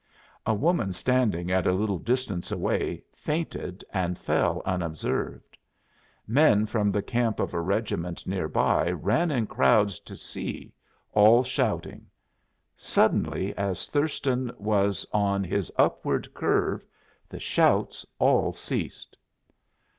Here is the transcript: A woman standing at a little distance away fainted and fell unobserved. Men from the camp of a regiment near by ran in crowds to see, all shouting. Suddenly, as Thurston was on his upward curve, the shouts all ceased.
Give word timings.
A 0.47 0.53
woman 0.55 0.93
standing 0.93 1.51
at 1.51 1.67
a 1.67 1.73
little 1.73 1.99
distance 1.99 2.51
away 2.51 3.03
fainted 3.13 3.83
and 3.93 4.17
fell 4.17 4.63
unobserved. 4.65 5.55
Men 6.25 6.65
from 6.65 6.91
the 6.91 7.03
camp 7.03 7.39
of 7.39 7.53
a 7.53 7.61
regiment 7.61 8.25
near 8.25 8.47
by 8.47 8.89
ran 8.89 9.29
in 9.29 9.45
crowds 9.45 9.99
to 9.99 10.15
see, 10.15 10.73
all 11.13 11.43
shouting. 11.43 12.07
Suddenly, 12.75 13.55
as 13.55 13.85
Thurston 13.85 14.51
was 14.57 15.05
on 15.13 15.43
his 15.43 15.71
upward 15.77 16.33
curve, 16.33 16.83
the 17.29 17.39
shouts 17.39 18.03
all 18.17 18.53
ceased. 18.53 19.15